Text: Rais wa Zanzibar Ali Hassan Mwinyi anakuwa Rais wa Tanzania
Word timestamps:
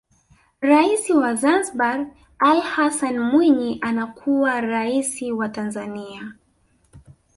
Rais 0.61 1.09
wa 1.09 1.35
Zanzibar 1.35 2.07
Ali 2.39 2.59
Hassan 2.61 3.19
Mwinyi 3.19 3.77
anakuwa 3.81 4.61
Rais 4.61 5.21
wa 5.21 5.49
Tanzania 5.49 6.33